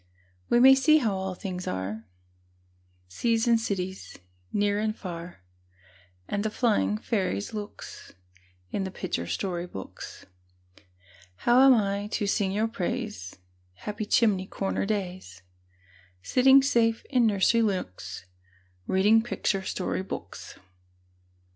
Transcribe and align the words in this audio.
We 0.49 0.59
may 0.59 0.73
see 0.73 0.97
how 0.97 1.13
all 1.15 1.35
things 1.35 1.67
are, 1.67 2.05
Seas 3.07 3.47
and 3.47 3.59
cities, 3.59 4.17
near 4.51 4.79
and 4.79 4.97
far, 4.97 5.43
And 6.27 6.43
the 6.43 6.49
flying 6.49 6.97
fairies' 6.97 7.53
looks, 7.53 8.11
In 8.71 8.83
the 8.83 8.89
picture 8.89 9.27
story 9.27 9.67
books. 9.67 10.25
How 11.45 11.63
am 11.67 11.75
I 11.75 12.07
to 12.13 12.25
sing 12.25 12.51
your 12.51 12.67
praise, 12.67 13.35
Happy 13.75 14.07
chimney 14.07 14.47
corner 14.47 14.87
days, 14.87 15.43
Sitting 16.23 16.63
safe 16.63 17.05
in 17.11 17.27
nursery 17.27 17.61
nooks, 17.61 18.25
Reading 18.87 19.21
picture 19.21 19.61
story 19.61 20.01
books? 20.01 20.57